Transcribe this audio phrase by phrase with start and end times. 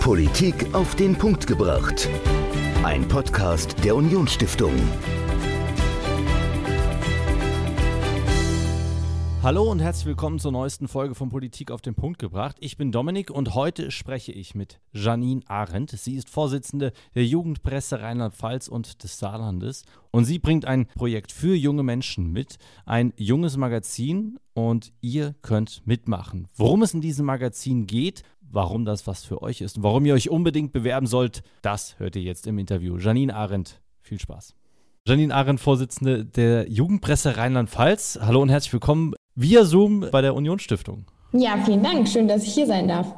[0.00, 2.08] Politik auf den Punkt gebracht.
[2.82, 4.72] Ein Podcast der Unionsstiftung.
[9.42, 12.56] Hallo und herzlich willkommen zur neuesten Folge von Politik auf den Punkt gebracht.
[12.60, 15.90] Ich bin Dominik und heute spreche ich mit Janine Arendt.
[15.90, 21.54] Sie ist Vorsitzende der Jugendpresse Rheinland-Pfalz und des Saarlandes und sie bringt ein Projekt für
[21.54, 26.48] junge Menschen mit, ein junges Magazin und ihr könnt mitmachen.
[26.54, 30.14] Worum es in diesem Magazin geht, warum das was für euch ist und warum ihr
[30.14, 32.98] euch unbedingt bewerben sollt, das hört ihr jetzt im Interview.
[32.98, 34.54] Janine Arendt, viel Spaß.
[35.06, 38.18] Janine Arendt, Vorsitzende der Jugendpresse Rheinland-Pfalz.
[38.20, 41.06] Hallo und herzlich willkommen via Zoom bei der Unionsstiftung.
[41.32, 42.08] Ja, vielen Dank.
[42.08, 43.14] Schön, dass ich hier sein darf.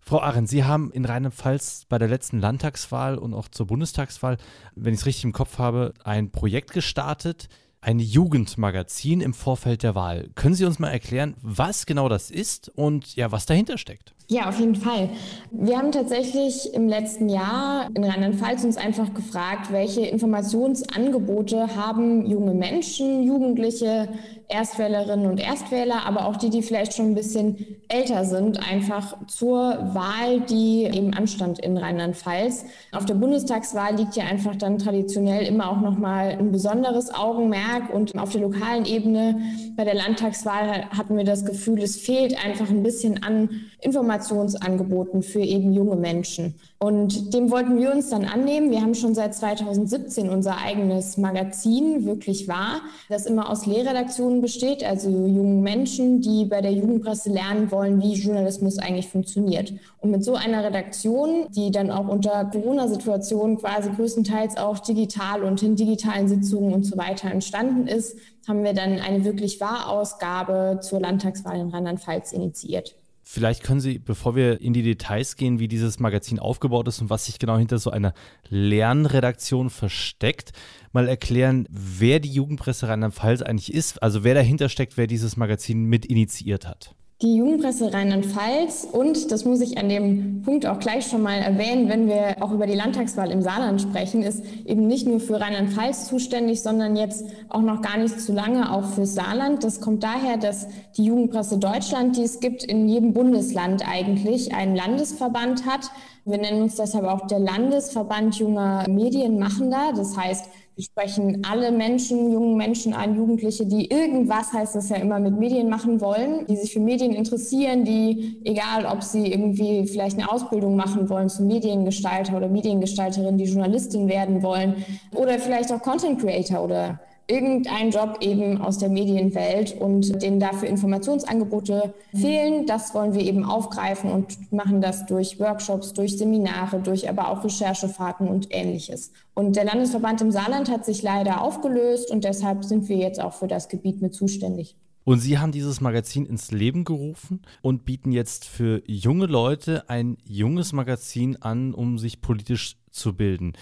[0.00, 4.38] Frau Arendt, Sie haben in Rheinland-Pfalz bei der letzten Landtagswahl und auch zur Bundestagswahl,
[4.74, 7.48] wenn ich es richtig im Kopf habe, ein Projekt gestartet,
[7.80, 10.30] ein Jugendmagazin im Vorfeld der Wahl.
[10.34, 14.13] Können Sie uns mal erklären, was genau das ist und ja, was dahinter steckt?
[14.28, 15.10] Ja, auf jeden Fall.
[15.50, 22.54] Wir haben tatsächlich im letzten Jahr in Rheinland-Pfalz uns einfach gefragt, welche Informationsangebote haben junge
[22.54, 24.08] Menschen, Jugendliche,
[24.54, 29.50] Erstwählerinnen und Erstwähler, aber auch die, die vielleicht schon ein bisschen älter sind, einfach zur
[29.94, 32.64] Wahl, die eben anstand in Rheinland-Pfalz.
[32.92, 38.16] Auf der Bundestagswahl liegt ja einfach dann traditionell immer auch nochmal ein besonderes Augenmerk und
[38.16, 39.40] auf der lokalen Ebene
[39.76, 45.40] bei der Landtagswahl hatten wir das Gefühl, es fehlt einfach ein bisschen an Informationsangeboten für
[45.40, 46.54] eben junge Menschen.
[46.78, 48.70] Und dem wollten wir uns dann annehmen.
[48.70, 54.84] Wir haben schon seit 2017 unser eigenes Magazin, wirklich wahr, das immer aus Lehrredaktionen besteht,
[54.84, 59.72] also jungen Menschen, die bei der Jugendpresse lernen wollen, wie Journalismus eigentlich funktioniert.
[60.00, 65.62] Und mit so einer Redaktion, die dann auch unter Corona-Situationen quasi größtenteils auch digital und
[65.62, 71.00] in digitalen Sitzungen und so weiter entstanden ist, haben wir dann eine wirklich Wahrausgabe zur
[71.00, 72.94] Landtagswahl in Rheinland-Pfalz initiiert.
[73.34, 77.10] Vielleicht können Sie, bevor wir in die Details gehen, wie dieses Magazin aufgebaut ist und
[77.10, 78.14] was sich genau hinter so einer
[78.48, 80.52] Lernredaktion versteckt,
[80.92, 85.82] mal erklären, wer die Jugendpresse Rheinland-Pfalz eigentlich ist, also wer dahinter steckt, wer dieses Magazin
[85.82, 86.94] mit initiiert hat.
[87.22, 91.88] Die Jugendpresse Rheinland-Pfalz und, das muss ich an dem Punkt auch gleich schon mal erwähnen,
[91.88, 96.08] wenn wir auch über die Landtagswahl im Saarland sprechen, ist eben nicht nur für Rheinland-Pfalz
[96.08, 99.62] zuständig, sondern jetzt auch noch gar nicht zu lange auch für Saarland.
[99.62, 100.66] Das kommt daher, dass
[100.96, 105.92] die Jugendpresse Deutschland, die es gibt, in jedem Bundesland eigentlich einen Landesverband hat.
[106.24, 109.92] Wir nennen uns deshalb auch der Landesverband junger Medienmachender.
[109.94, 110.46] Das heißt,
[110.78, 115.68] sprechen alle Menschen, jungen Menschen an, Jugendliche, die irgendwas, heißt das ja immer, mit Medien
[115.68, 120.74] machen wollen, die sich für Medien interessieren, die, egal ob sie irgendwie vielleicht eine Ausbildung
[120.74, 124.84] machen wollen zum Mediengestalter oder Mediengestalterin, die Journalistin werden wollen
[125.14, 130.68] oder vielleicht auch Content Creator oder irgendein Job eben aus der Medienwelt und denen dafür
[130.68, 132.66] Informationsangebote fehlen.
[132.66, 137.44] Das wollen wir eben aufgreifen und machen das durch Workshops, durch Seminare, durch aber auch
[137.44, 139.12] Recherchefahrten und ähnliches.
[139.34, 143.32] Und der Landesverband im Saarland hat sich leider aufgelöst und deshalb sind wir jetzt auch
[143.32, 144.76] für das Gebiet mit zuständig.
[145.04, 150.16] Und Sie haben dieses Magazin ins Leben gerufen und bieten jetzt für junge Leute ein
[150.24, 153.52] junges Magazin an, um sich politisch zu bilden.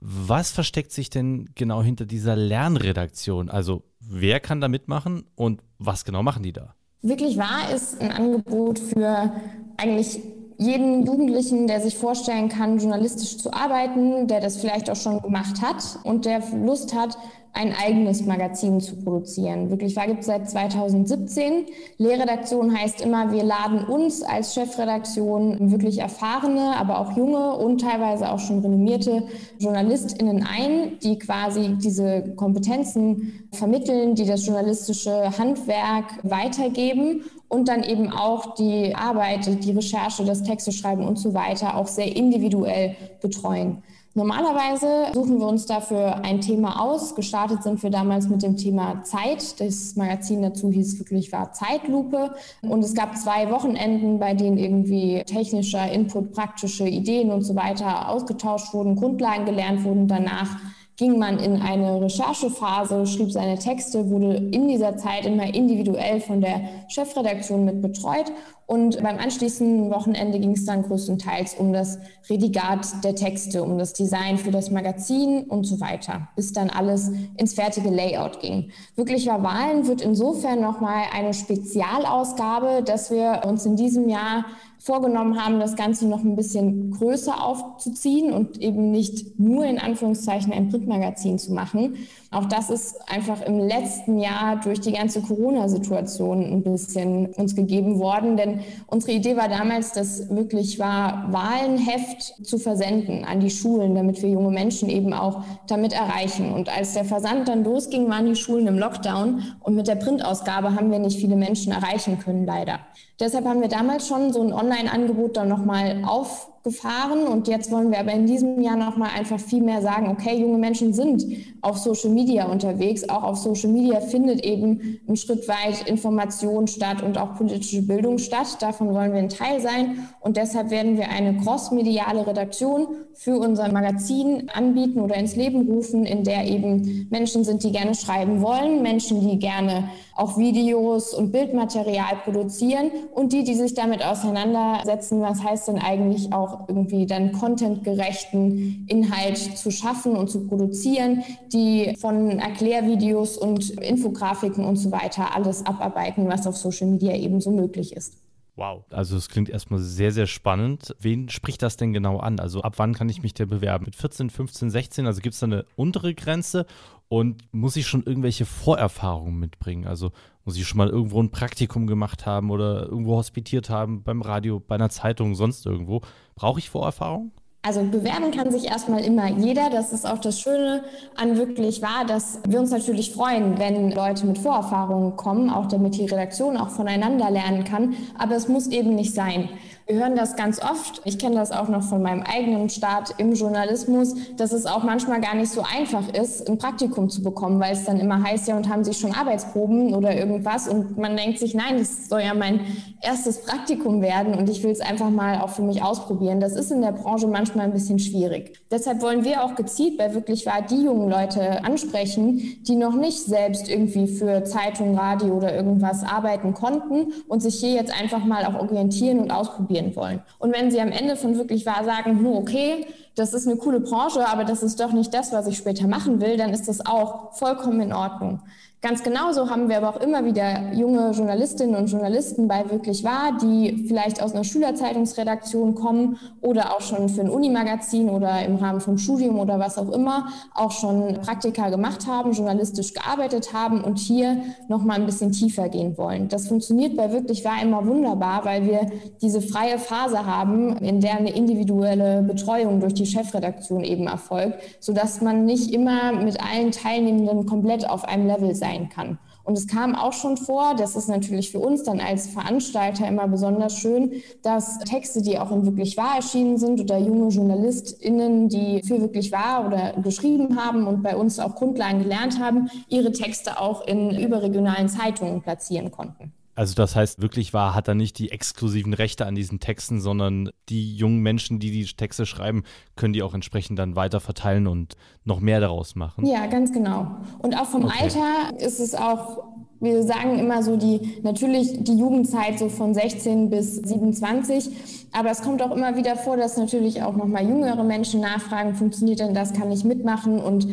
[0.00, 3.50] Was versteckt sich denn genau hinter dieser Lernredaktion?
[3.50, 6.74] Also wer kann da mitmachen und was genau machen die da?
[7.02, 9.32] Wirklich wahr ist ein Angebot für
[9.76, 10.20] eigentlich
[10.58, 15.62] jeden Jugendlichen, der sich vorstellen kann, journalistisch zu arbeiten, der das vielleicht auch schon gemacht
[15.62, 17.16] hat und der Lust hat,
[17.58, 19.68] ein eigenes Magazin zu produzieren.
[19.68, 21.66] Wirklich wahr gibt es seit 2017.
[21.98, 28.30] Lehrredaktion heißt immer, wir laden uns als Chefredaktion wirklich erfahrene, aber auch junge und teilweise
[28.30, 29.24] auch schon renommierte
[29.58, 38.12] JournalistInnen ein, die quasi diese Kompetenzen vermitteln, die das journalistische Handwerk weitergeben und dann eben
[38.12, 43.82] auch die Arbeit, die Recherche, das Texte schreiben und so weiter auch sehr individuell betreuen.
[44.14, 47.14] Normalerweise suchen wir uns dafür ein Thema aus.
[47.14, 49.60] Gestartet sind wir damals mit dem Thema Zeit.
[49.60, 52.34] Das Magazin dazu hieß wirklich war Zeitlupe.
[52.62, 58.08] Und es gab zwei Wochenenden, bei denen irgendwie technischer Input, praktische Ideen und so weiter
[58.08, 60.08] ausgetauscht wurden, Grundlagen gelernt wurden.
[60.08, 60.56] Danach
[60.98, 66.40] ging man in eine Recherchephase, schrieb seine Texte, wurde in dieser Zeit immer individuell von
[66.40, 68.32] der Chefredaktion mit betreut.
[68.66, 71.98] Und beim anschließenden Wochenende ging es dann größtenteils um das
[72.28, 77.10] Redigat der Texte, um das Design für das Magazin und so weiter, bis dann alles
[77.36, 78.72] ins fertige Layout ging.
[78.96, 84.44] Wirklicher Wahlen wird insofern nochmal eine Spezialausgabe, dass wir uns in diesem Jahr
[84.88, 90.50] vorgenommen haben, das Ganze noch ein bisschen größer aufzuziehen und eben nicht nur in Anführungszeichen
[90.50, 91.96] ein Print Printmagazin zu machen.
[92.30, 97.98] Auch das ist einfach im letzten Jahr durch die ganze Corona-Situation ein bisschen uns gegeben
[97.98, 103.94] worden, denn unsere Idee war damals, das wirklich war, Wahlenheft zu versenden an die Schulen,
[103.94, 106.52] damit wir junge Menschen eben auch damit erreichen.
[106.52, 110.74] Und als der Versand dann losging, waren die Schulen im Lockdown und mit der Printausgabe
[110.74, 112.80] haben wir nicht viele Menschen erreichen können, leider.
[113.20, 117.98] Deshalb haben wir damals schon so ein Online-Angebot dann nochmal aufgefahren und jetzt wollen wir
[117.98, 121.24] aber in diesem Jahr nochmal einfach viel mehr sagen, okay, junge Menschen sind
[121.62, 123.08] auf Social Media unterwegs.
[123.08, 128.18] Auch auf Social Media findet eben ein Schritt weit Information statt und auch politische Bildung
[128.18, 128.58] statt.
[128.60, 133.70] Davon wollen wir ein Teil sein und deshalb werden wir eine crossmediale Redaktion für unser
[133.72, 138.82] Magazin anbieten oder ins Leben rufen, in der eben Menschen sind, die gerne schreiben wollen,
[138.82, 145.44] Menschen, die gerne auch Videos und Bildmaterial produzieren und die, die sich damit auseinandersetzen, was
[145.44, 151.22] heißt denn eigentlich auch irgendwie dann contentgerechten Inhalt zu schaffen und zu produzieren,
[151.52, 157.40] die von Erklärvideos und Infografiken und so weiter alles abarbeiten, was auf Social Media eben
[157.40, 158.14] so möglich ist.
[158.58, 158.84] Wow.
[158.90, 160.96] Also es klingt erstmal sehr, sehr spannend.
[160.98, 162.40] Wen spricht das denn genau an?
[162.40, 163.84] Also ab wann kann ich mich denn bewerben?
[163.84, 165.06] Mit 14, 15, 16?
[165.06, 166.66] Also gibt es da eine untere Grenze
[167.06, 169.86] und muss ich schon irgendwelche Vorerfahrungen mitbringen?
[169.86, 170.10] Also
[170.44, 174.58] muss ich schon mal irgendwo ein Praktikum gemacht haben oder irgendwo hospitiert haben, beim Radio,
[174.58, 176.00] bei einer Zeitung, sonst irgendwo?
[176.34, 177.30] Brauche ich Vorerfahrung?
[177.68, 179.68] Also bewerben kann sich erstmal immer jeder.
[179.68, 180.84] Das ist auch das Schöne
[181.16, 185.94] an wirklich wahr, dass wir uns natürlich freuen, wenn Leute mit Vorerfahrungen kommen, auch damit
[185.98, 187.94] die Redaktion auch voneinander lernen kann.
[188.16, 189.50] Aber es muss eben nicht sein.
[189.90, 191.00] Wir hören das ganz oft.
[191.04, 195.18] Ich kenne das auch noch von meinem eigenen Start im Journalismus, dass es auch manchmal
[195.18, 198.56] gar nicht so einfach ist, ein Praktikum zu bekommen, weil es dann immer heißt, ja,
[198.58, 200.68] und haben Sie schon Arbeitsproben oder irgendwas?
[200.68, 202.60] Und man denkt sich, nein, das soll ja mein
[203.00, 206.38] erstes Praktikum werden und ich will es einfach mal auch für mich ausprobieren.
[206.38, 208.60] Das ist in der Branche manchmal ein bisschen schwierig.
[208.70, 213.20] Deshalb wollen wir auch gezielt bei wirklich wahr die jungen Leute ansprechen, die noch nicht
[213.20, 218.44] selbst irgendwie für Zeitung, Radio oder irgendwas arbeiten konnten und sich hier jetzt einfach mal
[218.44, 220.22] auch orientieren und ausprobieren ausprobieren wollen.
[220.38, 223.80] Und wenn sie am Ende von wirklich wahr sagen, hm, okay, das ist eine coole
[223.80, 226.84] Branche, aber das ist doch nicht das, was ich später machen will, dann ist das
[226.84, 228.40] auch vollkommen in Ordnung.
[228.80, 233.36] Ganz genauso haben wir aber auch immer wieder junge Journalistinnen und Journalisten bei Wirklich Wahr,
[233.42, 238.80] die vielleicht aus einer Schülerzeitungsredaktion kommen oder auch schon für ein Unimagazin oder im Rahmen
[238.80, 243.98] vom Studium oder was auch immer auch schon Praktika gemacht haben, journalistisch gearbeitet haben und
[243.98, 246.28] hier nochmal ein bisschen tiefer gehen wollen.
[246.28, 251.16] Das funktioniert bei Wirklich Wahr immer wunderbar, weil wir diese freie Phase haben, in der
[251.16, 257.44] eine individuelle Betreuung durch die Chefredaktion eben erfolgt, sodass man nicht immer mit allen Teilnehmenden
[257.44, 259.18] komplett auf einem Level sein sein kann.
[259.44, 263.26] Und es kam auch schon vor, das ist natürlich für uns dann als Veranstalter immer
[263.28, 268.82] besonders schön, dass Texte, die auch in wirklich wahr erschienen sind oder junge JournalistInnen, die
[268.82, 273.58] für wirklich wahr oder geschrieben haben und bei uns auch Grundlagen gelernt haben, ihre Texte
[273.58, 276.34] auch in überregionalen Zeitungen platzieren konnten.
[276.58, 280.50] Also das heißt, wirklich wahr hat er nicht die exklusiven Rechte an diesen Texten, sondern
[280.68, 282.64] die jungen Menschen, die die Texte schreiben,
[282.96, 286.26] können die auch entsprechend dann weiter verteilen und noch mehr daraus machen.
[286.26, 287.12] Ja, ganz genau.
[287.38, 287.98] Und auch vom okay.
[288.02, 289.44] Alter ist es auch,
[289.78, 295.08] wir sagen immer so die, natürlich die Jugendzeit so von 16 bis 27.
[295.12, 299.20] Aber es kommt auch immer wieder vor, dass natürlich auch nochmal jüngere Menschen nachfragen, funktioniert
[299.20, 300.40] denn das, kann ich mitmachen?
[300.40, 300.66] Und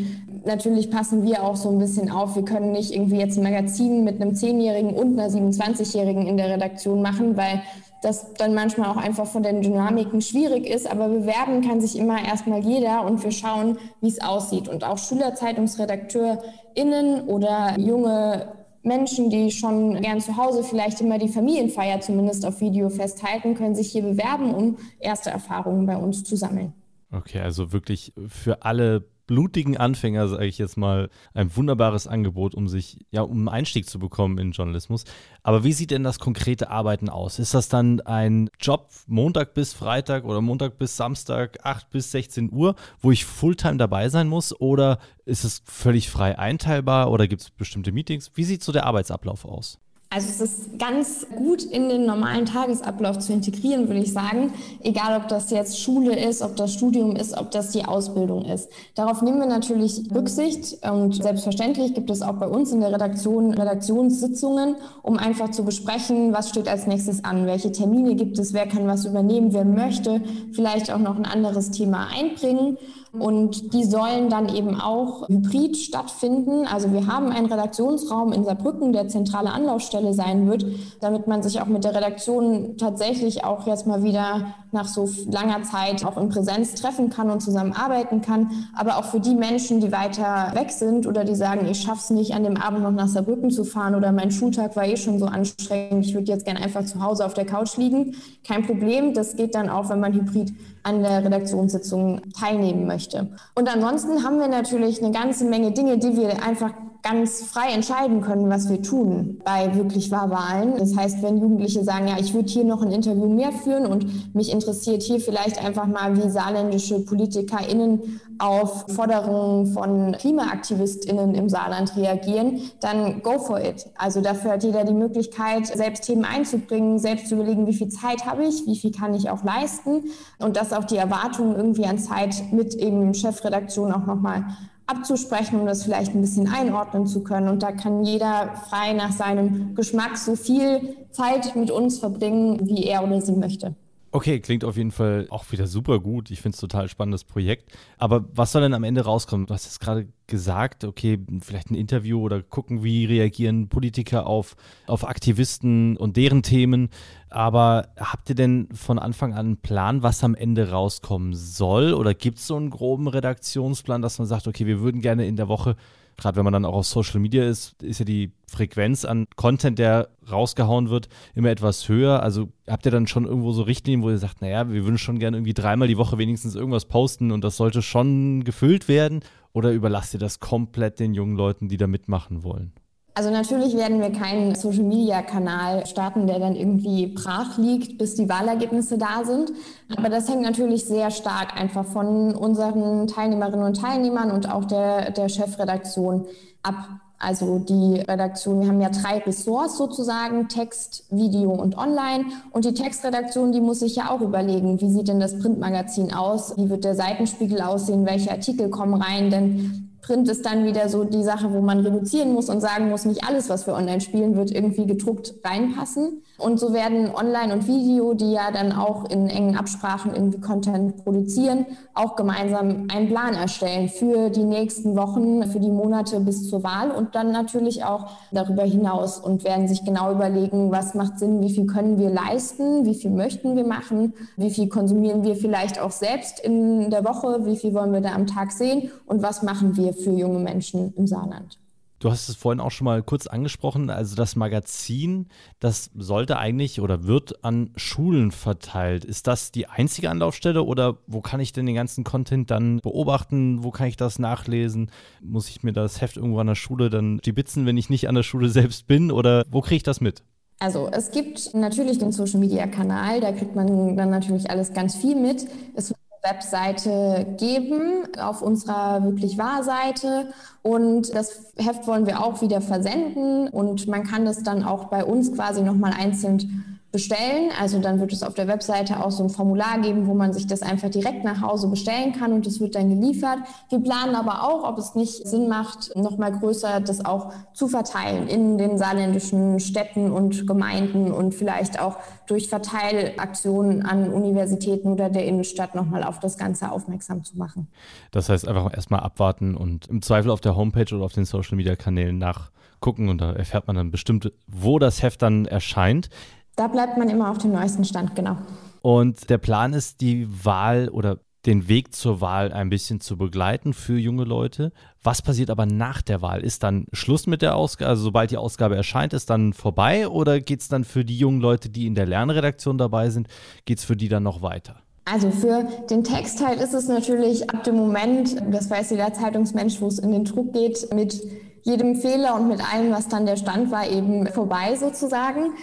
[0.45, 2.35] natürlich passen wir auch so ein bisschen auf.
[2.35, 6.49] Wir können nicht irgendwie jetzt ein Magazin mit einem 10-Jährigen und einer 27-Jährigen in der
[6.49, 7.61] Redaktion machen, weil
[8.01, 10.89] das dann manchmal auch einfach von den Dynamiken schwierig ist.
[10.89, 14.67] Aber bewerben kann sich immer erstmal jeder und wir schauen, wie es aussieht.
[14.67, 18.49] Und auch SchülerzeitungsredakteurInnen oder junge
[18.83, 23.73] Menschen, die schon gern zu Hause vielleicht immer die Familienfeier zumindest auf Video festhalten, können
[23.73, 26.73] sich hier bewerben, um erste Erfahrungen bei uns zu sammeln.
[27.11, 32.67] Okay, also wirklich für alle blutigen Anfänger, sage ich jetzt mal, ein wunderbares Angebot, um
[32.67, 35.05] sich, ja, um einen Einstieg zu bekommen in Journalismus.
[35.43, 37.39] Aber wie sieht denn das konkrete Arbeiten aus?
[37.39, 42.51] Ist das dann ein Job Montag bis Freitag oder Montag bis Samstag, 8 bis 16
[42.51, 44.59] Uhr, wo ich Fulltime dabei sein muss?
[44.59, 48.31] Oder ist es völlig frei einteilbar oder gibt es bestimmte Meetings?
[48.35, 49.79] Wie sieht so der Arbeitsablauf aus?
[50.15, 54.53] Also es ist ganz gut in den normalen Tagesablauf zu integrieren, würde ich sagen.
[54.81, 58.69] Egal, ob das jetzt Schule ist, ob das Studium ist, ob das die Ausbildung ist.
[58.95, 63.53] Darauf nehmen wir natürlich Rücksicht und selbstverständlich gibt es auch bei uns in der Redaktion
[63.53, 68.67] Redaktionssitzungen, um einfach zu besprechen, was steht als nächstes an, welche Termine gibt es, wer
[68.67, 70.21] kann was übernehmen, wer möchte
[70.53, 72.77] vielleicht auch noch ein anderes Thema einbringen.
[73.19, 76.65] Und die sollen dann eben auch hybrid stattfinden.
[76.65, 80.65] Also wir haben einen Redaktionsraum in Saarbrücken, der zentrale Anlaufstelle sein wird,
[81.01, 85.63] damit man sich auch mit der Redaktion tatsächlich auch jetzt mal wieder nach so langer
[85.63, 88.51] Zeit auch in Präsenz treffen kann und zusammenarbeiten kann.
[88.75, 92.09] Aber auch für die Menschen, die weiter weg sind oder die sagen, ich schaffe es
[92.09, 95.19] nicht, an dem Abend noch nach Saarbrücken zu fahren oder mein Schultag war eh schon
[95.19, 98.15] so anstrengend, ich würde jetzt gerne einfach zu Hause auf der Couch liegen.
[98.45, 100.53] Kein Problem, das geht dann auch, wenn man hybrid
[100.85, 103.27] an der Redaktionssitzung teilnehmen möchte.
[103.55, 106.73] Und ansonsten haben wir natürlich eine ganze Menge Dinge, die wir einfach
[107.05, 110.73] ganz frei entscheiden können, was wir tun bei wirklich Wahlwahlen.
[110.79, 114.33] Das heißt, wenn Jugendliche sagen, ja, ich würde hier noch ein Interview mehr führen und
[114.33, 121.95] mich interessiert hier vielleicht einfach mal, wie saarländische PolitikerInnen auf Forderungen von KlimaaktivistInnen im Saarland
[121.95, 123.85] reagieren, dann go for it.
[123.99, 128.25] Also dafür hat jeder die Möglichkeit, selbst Themen einzubringen, selbst zu überlegen, wie viel Zeit
[128.25, 130.05] habe ich, wie viel kann ich auch leisten
[130.39, 134.45] und dass auch die Erwartungen irgendwie an Zeit mit eben Chefredaktion auch nochmal
[134.87, 137.47] abzusprechen, um das vielleicht ein bisschen einordnen zu können.
[137.47, 142.83] Und da kann jeder frei nach seinem Geschmack so viel Zeit mit uns verbringen, wie
[142.83, 143.75] er oder sie möchte.
[144.11, 146.31] Okay, klingt auf jeden Fall auch wieder super gut.
[146.31, 147.75] Ich finde es total spannendes Projekt.
[147.97, 149.45] Aber was soll denn am Ende rauskommen?
[149.45, 154.55] Du hast jetzt gerade gesagt, okay, vielleicht ein Interview oder gucken, wie reagieren Politiker auf,
[154.87, 156.89] auf Aktivisten und deren Themen.
[157.29, 161.93] Aber habt ihr denn von Anfang an einen Plan, was am Ende rauskommen soll?
[161.93, 165.35] Oder gibt es so einen groben Redaktionsplan, dass man sagt, okay, wir würden gerne in
[165.35, 165.75] der Woche
[166.17, 169.79] gerade wenn man dann auch auf Social Media ist, ist ja die Frequenz an Content,
[169.79, 172.23] der rausgehauen wird, immer etwas höher.
[172.23, 175.19] Also habt ihr dann schon irgendwo so Richtlinien, wo ihr sagt, naja, wir würden schon
[175.19, 179.21] gerne irgendwie dreimal die Woche wenigstens irgendwas posten und das sollte schon gefüllt werden?
[179.53, 182.73] Oder überlasst ihr das komplett den jungen Leuten, die da mitmachen wollen?
[183.17, 188.97] Also natürlich werden wir keinen Social-Media-Kanal starten, der dann irgendwie brach liegt, bis die Wahlergebnisse
[188.97, 189.53] da sind.
[189.95, 195.11] Aber das hängt natürlich sehr stark einfach von unseren Teilnehmerinnen und Teilnehmern und auch der,
[195.11, 196.25] der Chefredaktion
[196.61, 196.75] ab.
[197.17, 202.25] Also die Redaktion, wir haben ja drei Ressorts sozusagen, Text, Video und Online.
[202.51, 206.57] Und die Textredaktion, die muss sich ja auch überlegen, wie sieht denn das Printmagazin aus,
[206.57, 209.31] wie wird der Seitenspiegel aussehen, welche Artikel kommen rein.
[209.31, 213.05] Denn Print ist dann wieder so die Sache, wo man reduzieren muss und sagen muss,
[213.05, 216.21] nicht alles, was wir online spielen, wird irgendwie gedruckt reinpassen.
[216.37, 221.03] Und so werden Online und Video, die ja dann auch in engen Absprachen irgendwie Content
[221.03, 226.63] produzieren, auch gemeinsam einen Plan erstellen für die nächsten Wochen, für die Monate bis zur
[226.63, 231.41] Wahl und dann natürlich auch darüber hinaus und werden sich genau überlegen, was macht Sinn,
[231.41, 235.79] wie viel können wir leisten, wie viel möchten wir machen, wie viel konsumieren wir vielleicht
[235.79, 239.41] auch selbst in der Woche, wie viel wollen wir da am Tag sehen und was
[239.41, 241.57] machen wir für junge Menschen im Saarland.
[242.05, 243.89] Du hast es vorhin auch schon mal kurz angesprochen.
[243.89, 245.25] Also das Magazin,
[245.59, 249.03] das sollte eigentlich oder wird an Schulen verteilt.
[249.03, 253.63] Ist das die einzige Anlaufstelle oder wo kann ich denn den ganzen Content dann beobachten?
[253.63, 254.91] Wo kann ich das nachlesen?
[255.19, 258.13] Muss ich mir das Heft irgendwo an der Schule dann stibitzen, wenn ich nicht an
[258.13, 259.11] der Schule selbst bin?
[259.11, 260.21] Oder wo kriege ich das mit?
[260.59, 264.95] Also es gibt natürlich den Social Media Kanal, da kriegt man dann natürlich alles ganz
[264.95, 265.47] viel mit.
[265.73, 270.27] Es wird Webseite geben, auf unserer wirklich Wahrseite.
[270.61, 275.05] Und das Heft wollen wir auch wieder versenden und man kann das dann auch bei
[275.05, 277.51] uns quasi nochmal einzeln bestellen.
[277.59, 280.47] Also dann wird es auf der Webseite auch so ein Formular geben, wo man sich
[280.47, 283.39] das einfach direkt nach Hause bestellen kann und es wird dann geliefert.
[283.69, 288.29] Wir planen aber auch, ob es nicht Sinn macht, nochmal größer das auch zu verteilen
[288.29, 291.97] in den saarländischen Städten und Gemeinden und vielleicht auch
[292.27, 297.67] durch Verteilaktionen an Universitäten oder der Innenstadt nochmal auf das Ganze aufmerksam zu machen.
[298.11, 301.57] Das heißt einfach erstmal abwarten und im Zweifel auf der Homepage oder auf den Social
[301.57, 306.09] Media Kanälen nachgucken und da erfährt man dann bestimmt, wo das Heft dann erscheint.
[306.55, 308.37] Da bleibt man immer auf dem neuesten Stand, genau.
[308.81, 313.73] Und der Plan ist, die Wahl oder den Weg zur Wahl ein bisschen zu begleiten
[313.73, 314.71] für junge Leute.
[315.03, 316.41] Was passiert aber nach der Wahl?
[316.43, 317.89] Ist dann Schluss mit der Ausgabe?
[317.89, 320.07] Also sobald die Ausgabe erscheint, ist dann vorbei?
[320.07, 323.27] Oder geht es dann für die jungen Leute, die in der Lernredaktion dabei sind,
[323.65, 324.77] geht es für die dann noch weiter?
[325.05, 329.87] Also für den Textteil ist es natürlich ab dem Moment, das weiß jeder Zeitungsmensch, wo
[329.87, 331.21] es in den Druck geht, mit
[331.65, 335.53] jedem Fehler und mit allem, was dann der Stand war, eben vorbei sozusagen.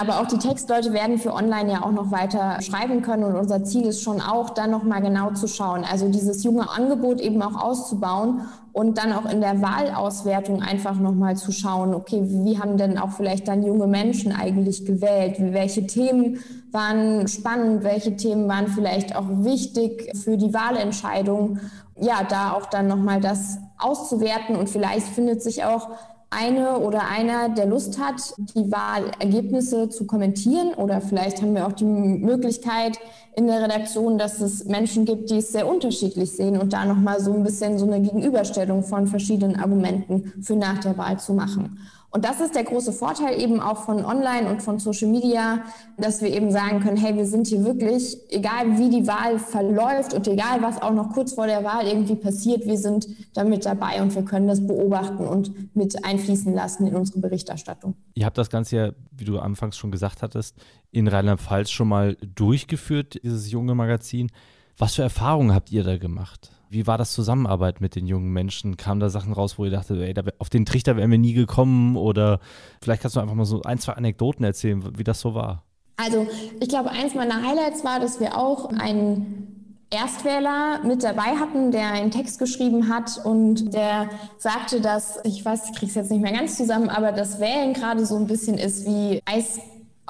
[0.00, 3.62] Aber auch die Textleute werden für online ja auch noch weiter schreiben können und unser
[3.62, 5.84] Ziel ist schon auch, dann nochmal genau zu schauen.
[5.84, 8.40] Also dieses junge Angebot eben auch auszubauen
[8.72, 13.10] und dann auch in der Wahlauswertung einfach nochmal zu schauen, okay, wie haben denn auch
[13.10, 15.36] vielleicht dann junge Menschen eigentlich gewählt?
[15.38, 16.38] Welche Themen
[16.72, 17.84] waren spannend?
[17.84, 21.58] Welche Themen waren vielleicht auch wichtig für die Wahlentscheidung?
[22.00, 25.88] Ja, da auch dann nochmal das auszuwerten und vielleicht findet sich auch
[26.30, 30.74] eine oder einer, der Lust hat, die Wahlergebnisse zu kommentieren.
[30.74, 32.98] Oder vielleicht haben wir auch die Möglichkeit
[33.34, 37.20] in der Redaktion, dass es Menschen gibt, die es sehr unterschiedlich sehen und da nochmal
[37.20, 41.78] so ein bisschen so eine Gegenüberstellung von verschiedenen Argumenten für nach der Wahl zu machen.
[42.12, 45.60] Und das ist der große Vorteil eben auch von Online und von Social Media,
[45.96, 50.12] dass wir eben sagen können, hey, wir sind hier wirklich, egal wie die Wahl verläuft
[50.14, 54.02] und egal was auch noch kurz vor der Wahl irgendwie passiert, wir sind damit dabei
[54.02, 57.94] und wir können das beobachten und mit einfließen lassen in unsere Berichterstattung.
[58.14, 60.56] Ihr habt das Ganze ja, wie du anfangs schon gesagt hattest,
[60.90, 64.30] in Rheinland-Pfalz schon mal durchgeführt, dieses junge Magazin.
[64.78, 66.50] Was für Erfahrungen habt ihr da gemacht?
[66.72, 68.76] Wie war das Zusammenarbeit mit den jungen Menschen?
[68.76, 71.96] Kamen da Sachen raus, wo ihr dachtet, ey, auf den Trichter wären wir nie gekommen?
[71.96, 72.38] Oder
[72.80, 75.64] vielleicht kannst du einfach mal so ein, zwei Anekdoten erzählen, wie das so war.
[75.96, 76.28] Also
[76.60, 81.90] ich glaube, eins meiner Highlights war, dass wir auch einen Erstwähler mit dabei hatten, der
[81.90, 84.08] einen Text geschrieben hat und der
[84.38, 87.74] sagte, dass, ich weiß, ich kriege es jetzt nicht mehr ganz zusammen, aber das Wählen
[87.74, 89.58] gerade so ein bisschen ist wie Eis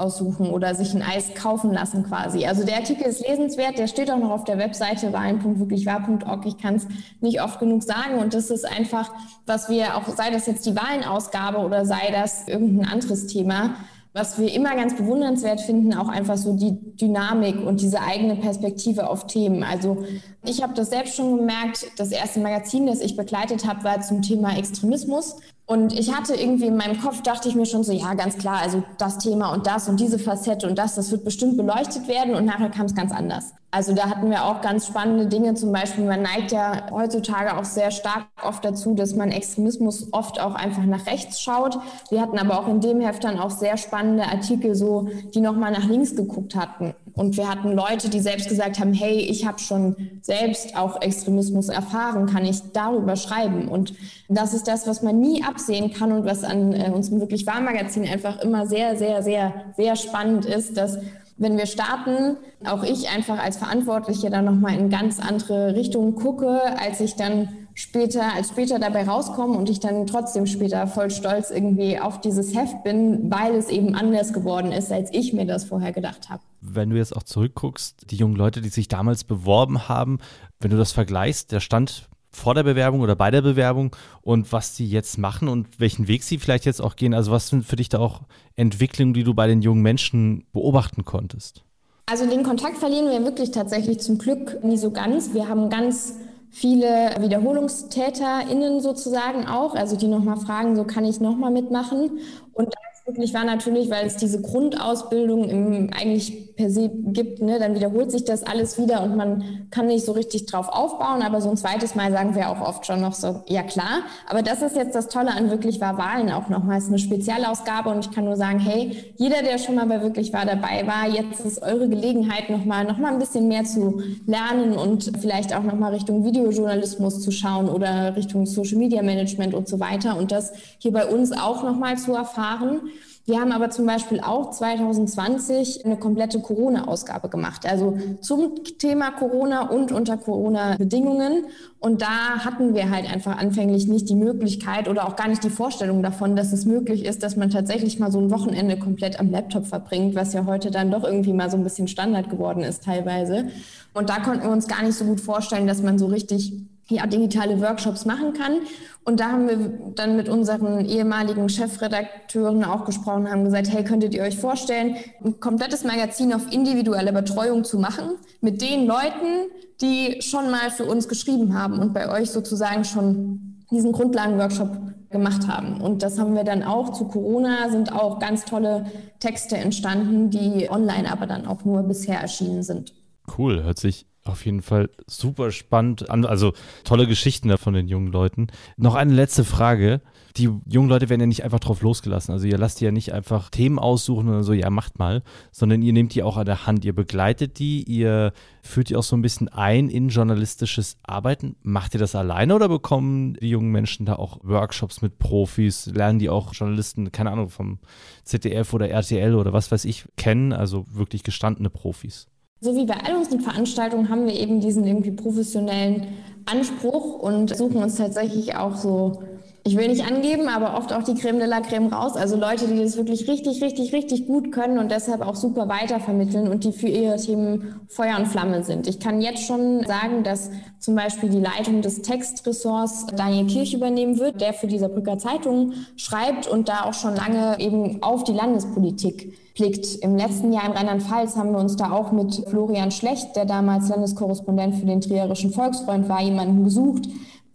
[0.00, 2.46] aussuchen oder sich ein Eis kaufen lassen quasi.
[2.46, 6.46] Also der Artikel ist lesenswert, der steht auch noch auf der Webseite wahlen.wirklichwahr.org.
[6.46, 6.86] Ich kann es
[7.20, 9.12] nicht oft genug sagen und das ist einfach,
[9.46, 13.74] was wir auch, sei das jetzt die Wahlenausgabe oder sei das irgendein anderes Thema,
[14.12, 19.08] was wir immer ganz bewundernswert finden, auch einfach so die Dynamik und diese eigene Perspektive
[19.08, 19.62] auf Themen.
[19.62, 20.04] Also
[20.44, 24.22] ich habe das selbst schon gemerkt, das erste Magazin, das ich begleitet habe, war zum
[24.22, 25.36] Thema Extremismus.
[25.70, 28.58] Und ich hatte irgendwie in meinem Kopf, dachte ich mir schon so, ja, ganz klar,
[28.60, 32.34] also das Thema und das und diese Facette und das, das wird bestimmt beleuchtet werden
[32.34, 33.54] und nachher kam es ganz anders.
[33.72, 37.64] Also da hatten wir auch ganz spannende Dinge, zum Beispiel, man neigt ja heutzutage auch
[37.64, 41.78] sehr stark oft dazu, dass man Extremismus oft auch einfach nach rechts schaut.
[42.10, 45.70] Wir hatten aber auch in dem Heft dann auch sehr spannende Artikel, so, die nochmal
[45.70, 46.94] nach links geguckt hatten.
[47.14, 51.68] Und wir hatten Leute, die selbst gesagt haben, hey, ich habe schon selbst auch Extremismus
[51.68, 53.68] erfahren, kann ich darüber schreiben.
[53.68, 53.94] Und
[54.28, 58.08] das ist das, was man nie absehen kann und was an äh, unserem wirklich Wahlmagazin
[58.08, 60.98] einfach immer sehr, sehr, sehr, sehr spannend ist, dass
[61.40, 66.60] wenn wir starten, auch ich einfach als Verantwortliche dann nochmal in ganz andere Richtungen gucke,
[66.78, 71.50] als ich dann später, als später dabei rauskomme und ich dann trotzdem später voll stolz
[71.50, 75.64] irgendwie auf dieses Heft bin, weil es eben anders geworden ist, als ich mir das
[75.64, 76.42] vorher gedacht habe.
[76.60, 80.18] Wenn du jetzt auch zurückguckst, die jungen Leute, die sich damals beworben haben,
[80.60, 84.76] wenn du das vergleichst, der Stand vor der Bewerbung oder bei der Bewerbung und was
[84.76, 87.14] sie jetzt machen und welchen Weg sie vielleicht jetzt auch gehen.
[87.14, 88.22] Also was sind für dich da auch
[88.56, 91.64] Entwicklungen, die du bei den jungen Menschen beobachten konntest?
[92.06, 95.32] Also den Kontakt verlieren wir wirklich tatsächlich zum Glück nie so ganz.
[95.32, 96.14] Wir haben ganz
[96.50, 102.18] viele WiederholungstäterInnen sozusagen auch, also die nochmal fragen, so kann ich nochmal mitmachen.
[102.52, 102.74] Und
[103.06, 108.10] wirklich war natürlich, weil es diese Grundausbildung im, eigentlich per se gibt, ne, dann wiederholt
[108.10, 111.22] sich das alles wieder und man kann nicht so richtig drauf aufbauen.
[111.22, 114.02] Aber so ein zweites Mal sagen wir auch oft schon noch so, ja klar.
[114.28, 118.00] Aber das ist jetzt das Tolle an wirklich war Wahlen auch nochmals eine Spezialausgabe und
[118.00, 121.40] ich kann nur sagen, hey, jeder, der schon mal bei wirklich war dabei war, jetzt
[121.40, 125.94] ist eure Gelegenheit nochmal noch mal ein bisschen mehr zu lernen und vielleicht auch nochmal
[125.94, 130.92] Richtung Videojournalismus zu schauen oder Richtung Social Media Management und so weiter und das hier
[130.92, 132.80] bei uns auch nochmal zu erfahren.
[133.26, 139.68] Wir haben aber zum Beispiel auch 2020 eine komplette Corona-Ausgabe gemacht, also zum Thema Corona
[139.68, 141.44] und unter Corona-Bedingungen.
[141.78, 145.50] Und da hatten wir halt einfach anfänglich nicht die Möglichkeit oder auch gar nicht die
[145.50, 149.30] Vorstellung davon, dass es möglich ist, dass man tatsächlich mal so ein Wochenende komplett am
[149.30, 152.84] Laptop verbringt, was ja heute dann doch irgendwie mal so ein bisschen Standard geworden ist
[152.84, 153.48] teilweise.
[153.92, 156.52] Und da konnten wir uns gar nicht so gut vorstellen, dass man so richtig
[156.90, 158.58] ja, digitale Workshops machen kann.
[159.04, 164.14] Und da haben wir dann mit unseren ehemaligen Chefredakteuren auch gesprochen, haben gesagt, hey, könntet
[164.14, 169.48] ihr euch vorstellen, ein komplettes Magazin auf individuelle Betreuung zu machen mit den Leuten,
[169.80, 174.76] die schon mal für uns geschrieben haben und bei euch sozusagen schon diesen Grundlagenworkshop
[175.10, 175.80] gemacht haben.
[175.80, 178.86] Und das haben wir dann auch zu Corona, sind auch ganz tolle
[179.18, 182.92] Texte entstanden, die online aber dann auch nur bisher erschienen sind.
[183.36, 186.24] Cool, hört sich auf jeden Fall super spannend an.
[186.24, 186.52] Also
[186.84, 188.48] tolle Geschichten da von den jungen Leuten.
[188.76, 190.00] Noch eine letzte Frage.
[190.36, 192.32] Die jungen Leute werden ja nicht einfach drauf losgelassen.
[192.32, 195.82] Also ihr lasst die ja nicht einfach Themen aussuchen und so, ja, macht mal, sondern
[195.82, 196.84] ihr nehmt die auch an der Hand.
[196.84, 201.56] Ihr begleitet die, ihr führt die auch so ein bisschen ein in journalistisches Arbeiten.
[201.62, 205.86] Macht ihr das alleine oder bekommen die jungen Menschen da auch Workshops mit Profis?
[205.86, 207.80] Lernen die auch Journalisten, keine Ahnung, vom
[208.24, 210.52] ZDF oder RTL oder was weiß ich, kennen?
[210.52, 212.29] Also wirklich gestandene Profis.
[212.62, 216.08] So wie bei all unseren Veranstaltungen haben wir eben diesen irgendwie professionellen
[216.44, 219.22] Anspruch und suchen uns tatsächlich auch so
[219.64, 222.16] ich will nicht angeben, aber oft auch die Creme de la Creme raus.
[222.16, 226.48] Also Leute, die das wirklich richtig, richtig, richtig gut können und deshalb auch super weitervermitteln
[226.48, 228.86] und die für ihre Themen Feuer und Flamme sind.
[228.86, 234.18] Ich kann jetzt schon sagen, dass zum Beispiel die Leitung des Textressorts Daniel Kirch übernehmen
[234.18, 238.32] wird, der für die Saarbrücker Zeitung schreibt und da auch schon lange eben auf die
[238.32, 239.96] Landespolitik blickt.
[239.96, 243.88] Im letzten Jahr in Rheinland-Pfalz haben wir uns da auch mit Florian Schlecht, der damals
[243.88, 247.08] Landeskorrespondent für den Trierischen Volksfreund war, jemanden gesucht,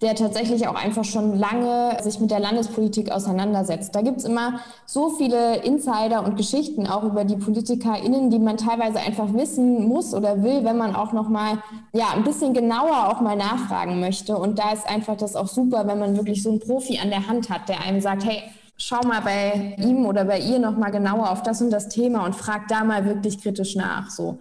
[0.06, 3.96] der tatsächlich auch einfach schon lange sich mit der Landespolitik auseinandersetzt.
[3.96, 8.58] Da gibt es immer so viele Insider und Geschichten auch über die PolitikerInnen, die man
[8.58, 11.58] teilweise einfach wissen muss oder will, wenn man auch nochmal
[11.92, 14.38] ja, ein bisschen genauer auch mal nachfragen möchte.
[14.38, 17.28] Und da ist einfach das auch super, wenn man wirklich so einen Profi an der
[17.28, 18.44] Hand hat, der einem sagt, hey,
[18.78, 22.36] schau mal bei ihm oder bei ihr nochmal genauer auf das und das Thema und
[22.36, 24.12] frag da mal wirklich kritisch nach.
[24.12, 24.38] So.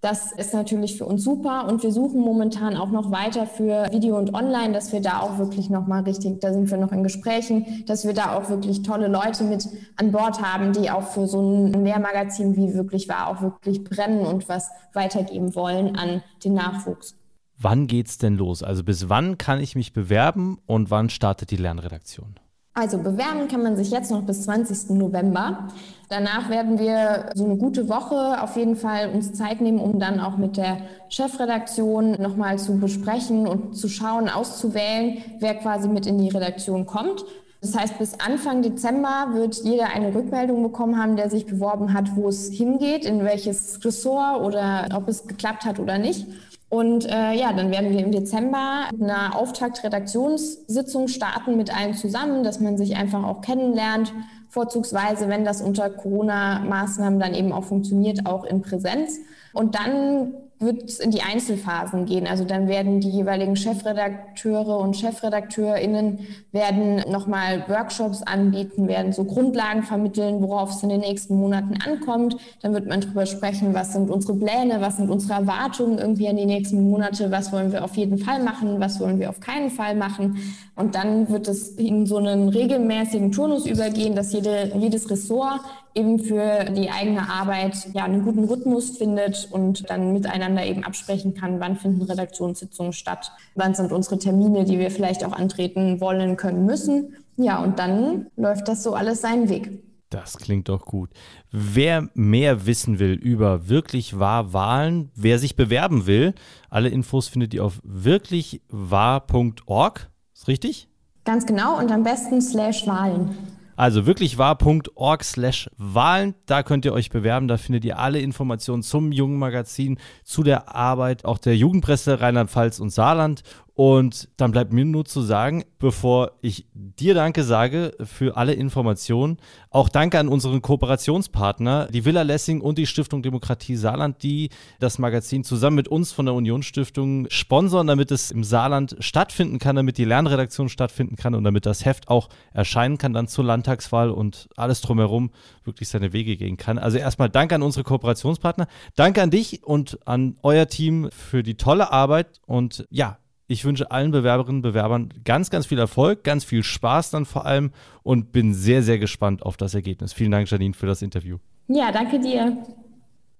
[0.00, 4.16] Das ist natürlich für uns super und wir suchen momentan auch noch weiter für Video
[4.16, 7.84] und Online, dass wir da auch wirklich nochmal richtig, da sind wir noch in Gesprächen,
[7.86, 11.40] dass wir da auch wirklich tolle Leute mit an Bord haben, die auch für so
[11.40, 17.16] ein Lehrmagazin wie wirklich war, auch wirklich brennen und was weitergeben wollen an den Nachwuchs.
[17.60, 18.62] Wann geht's denn los?
[18.62, 22.36] Also bis wann kann ich mich bewerben und wann startet die Lernredaktion?
[22.78, 24.90] Also bewerben kann man sich jetzt noch bis 20.
[24.90, 25.66] November.
[26.08, 30.20] Danach werden wir so eine gute Woche auf jeden Fall uns Zeit nehmen, um dann
[30.20, 36.18] auch mit der Chefredaktion nochmal zu besprechen und zu schauen, auszuwählen, wer quasi mit in
[36.18, 37.24] die Redaktion kommt.
[37.60, 42.14] Das heißt, bis Anfang Dezember wird jeder eine Rückmeldung bekommen haben, der sich beworben hat,
[42.14, 46.28] wo es hingeht, in welches Ressort oder ob es geklappt hat oder nicht.
[46.70, 52.60] Und äh, ja, dann werden wir im Dezember eine Auftakt-Redaktionssitzung starten mit allen zusammen, dass
[52.60, 54.12] man sich einfach auch kennenlernt,
[54.50, 59.18] vorzugsweise, wenn das unter Corona-Maßnahmen dann eben auch funktioniert, auch in Präsenz.
[59.52, 62.26] Und dann wird es in die Einzelphasen gehen.
[62.26, 69.84] Also dann werden die jeweiligen Chefredakteure und Chefredakteurinnen werden nochmal Workshops anbieten, werden so Grundlagen
[69.84, 72.36] vermitteln, worauf es in den nächsten Monaten ankommt.
[72.60, 76.36] Dann wird man darüber sprechen, was sind unsere Pläne, was sind unsere Erwartungen irgendwie in
[76.36, 79.70] die nächsten Monate, was wollen wir auf jeden Fall machen, was wollen wir auf keinen
[79.70, 80.38] Fall machen.
[80.74, 85.60] Und dann wird es in so einen regelmäßigen Turnus übergehen, dass jede, jedes Ressort
[85.94, 91.34] eben für die eigene Arbeit ja einen guten Rhythmus findet und dann miteinander eben absprechen
[91.34, 96.36] kann, wann finden Redaktionssitzungen statt, wann sind unsere Termine, die wir vielleicht auch antreten wollen,
[96.36, 97.16] können, müssen.
[97.36, 99.82] Ja, und dann läuft das so alles seinen Weg.
[100.10, 101.10] Das klingt doch gut.
[101.50, 106.34] Wer mehr wissen will über wirklich wahr Wahlen, wer sich bewerben will,
[106.70, 110.08] alle Infos findet ihr auf wirklichwahr.org.
[110.34, 110.88] Ist richtig?
[111.24, 113.57] Ganz genau und am besten slash Wahlen.
[113.78, 118.82] Also wirklich wahr.org slash Wahlen, da könnt ihr euch bewerben, da findet ihr alle Informationen
[118.82, 123.44] zum Jungen Magazin, zu der Arbeit auch der Jugendpresse Rheinland-Pfalz und Saarland
[123.78, 129.36] und dann bleibt mir nur zu sagen, bevor ich dir Danke sage für alle Informationen,
[129.70, 134.98] auch Danke an unseren Kooperationspartner, die Villa Lessing und die Stiftung Demokratie Saarland, die das
[134.98, 139.96] Magazin zusammen mit uns von der Unionsstiftung sponsern, damit es im Saarland stattfinden kann, damit
[139.96, 144.48] die Lernredaktion stattfinden kann und damit das Heft auch erscheinen kann dann zur Landtagswahl und
[144.56, 145.30] alles drumherum
[145.62, 146.78] wirklich seine Wege gehen kann.
[146.78, 151.54] Also erstmal Danke an unsere Kooperationspartner, Danke an dich und an euer Team für die
[151.54, 156.44] tolle Arbeit und ja, ich wünsche allen Bewerberinnen und Bewerbern ganz, ganz viel Erfolg, ganz
[156.44, 160.12] viel Spaß dann vor allem und bin sehr, sehr gespannt auf das Ergebnis.
[160.12, 161.38] Vielen Dank, Janine, für das Interview.
[161.66, 162.58] Ja, danke dir.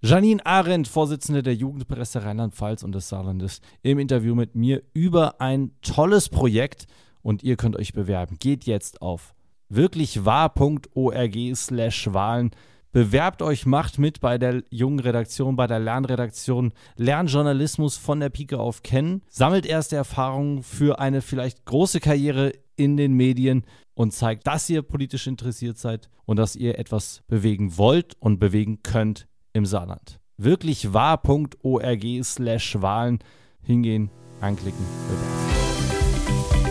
[0.01, 5.73] Janine Arendt, Vorsitzende der Jugendpresse Rheinland-Pfalz und des Saarlandes, im Interview mit mir über ein
[5.83, 6.87] tolles Projekt
[7.21, 8.37] und ihr könnt euch bewerben.
[8.39, 9.35] Geht jetzt auf
[9.69, 12.53] wirklichwahr.org slash Wahlen
[12.93, 18.31] Bewerbt euch, macht mit bei der jungen Redaktion, bei der Lernredaktion, lernt Journalismus von der
[18.31, 24.13] Pike auf kennen, sammelt erste Erfahrungen für eine vielleicht große Karriere in den Medien und
[24.13, 29.27] zeigt, dass ihr politisch interessiert seid und dass ihr etwas bewegen wollt und bewegen könnt
[29.53, 30.19] im Saarland.
[30.39, 33.19] Wirklich wahr.org slash Wahlen
[33.61, 35.39] hingehen, anklicken, bewerben.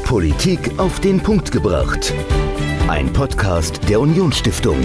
[0.04, 2.14] Politik auf den Punkt gebracht.
[2.88, 4.78] Ein Podcast der Unionsstiftung.